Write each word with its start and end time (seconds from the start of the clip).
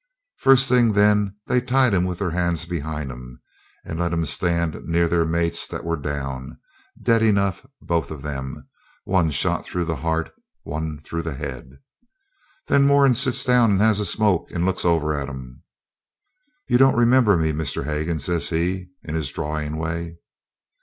First 0.37 0.67
thing, 0.67 0.93
then, 0.93 1.35
they 1.45 1.61
tied 1.61 1.93
'em 1.93 2.05
with 2.05 2.17
their 2.17 2.31
hands 2.31 2.65
behind 2.65 3.11
'em, 3.11 3.39
and 3.85 3.99
let 3.99 4.11
'em 4.11 4.25
stand 4.25 4.75
up 4.75 4.81
near 4.85 5.07
their 5.07 5.25
mates 5.25 5.67
that 5.67 5.83
were 5.83 5.95
down 5.95 6.57
dead 6.99 7.21
enough, 7.21 7.63
both 7.83 8.09
of 8.09 8.23
them, 8.23 8.67
one 9.03 9.29
shot 9.29 9.63
through 9.63 9.83
the 9.85 9.97
heart 9.97 10.29
and 10.35 10.39
one 10.63 10.97
through 10.97 11.21
the 11.21 11.35
head. 11.35 11.77
Then 12.65 12.87
Moran 12.87 13.13
sits 13.13 13.43
down 13.45 13.73
and 13.73 13.81
has 13.81 13.99
a 13.99 14.05
smoke, 14.05 14.49
and 14.49 14.65
looks 14.65 14.85
over 14.85 15.13
at 15.13 15.29
'em. 15.29 15.61
'You 16.67 16.79
don't 16.79 16.97
remember 16.97 17.37
me, 17.37 17.53
Mr. 17.53 17.83
Hagan?' 17.83 18.19
says 18.19 18.49
he, 18.49 18.87
in 19.03 19.13
his 19.13 19.29
drawling 19.29 19.77
way. 19.77 20.17